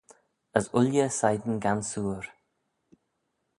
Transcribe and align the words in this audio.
As 0.57 0.65
ooilley 0.77 1.09
shegin 1.17 1.57
gansoor. 1.63 2.23